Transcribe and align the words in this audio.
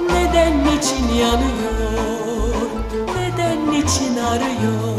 Neden 0.00 0.54
için 0.78 1.08
yanıyor 1.14 2.70
Neden 3.16 3.60
için 3.72 4.16
arıyor 4.16 4.93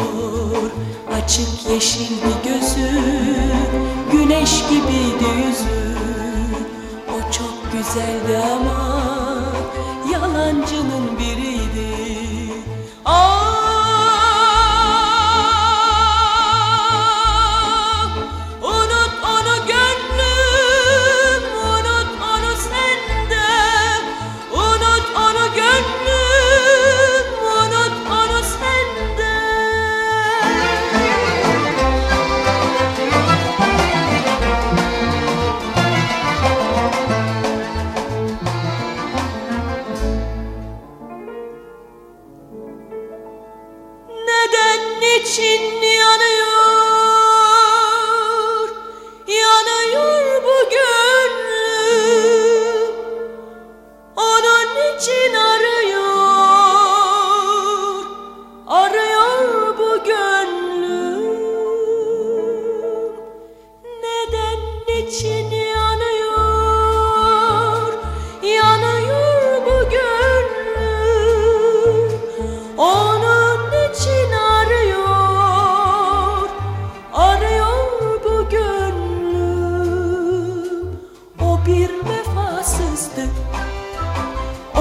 Açık 1.25 1.69
yeşildi 1.69 2.33
gözü 2.43 2.89
Güneş 4.11 4.63
gibiydi 4.69 5.29
yüzü. 5.47 5.97
O 7.09 7.31
çok 7.31 7.71
güzeldi 7.71 8.37
Neden 44.75 44.99
niçin 45.01 45.81
yanıyor 45.81 46.74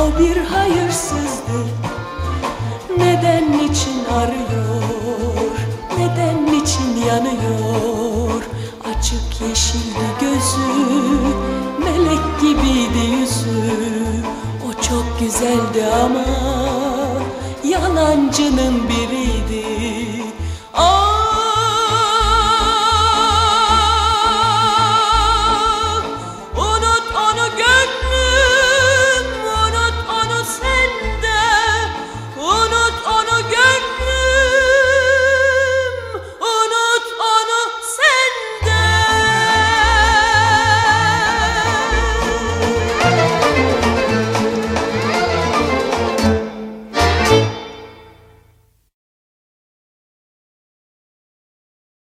O 0.04 0.18
bir 0.18 0.36
hayırsızdı 0.36 1.58
neden 2.98 3.52
niçin 3.52 4.04
arıyor? 4.04 4.82
Neden 5.98 6.46
niçin 6.46 6.96
yanıyor? 7.08 8.42
Açık 8.84 9.40
yeşildi 9.48 10.06
gözü 10.20 10.72
Melek 11.78 12.40
gibiydi 12.40 13.16
yüzü. 13.20 13.72
O 14.68 14.82
çok 14.82 15.20
güzeldi 15.20 15.86
ama 16.04 16.24
Yalancının 17.64 18.88
Ah 18.88 19.03